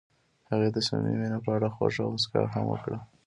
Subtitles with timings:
[0.49, 2.97] هغې د صمیمي مینه په اړه خوږه موسکا هم وکړه.